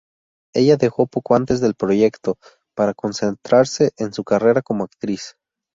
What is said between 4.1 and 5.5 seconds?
su carrera como actriz.